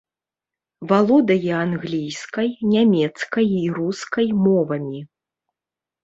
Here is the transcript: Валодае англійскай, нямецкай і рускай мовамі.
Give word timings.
Валодае 0.91 1.49
англійскай, 1.65 2.49
нямецкай 2.71 3.45
і 3.59 3.59
рускай 3.75 4.27
мовамі. 4.47 5.01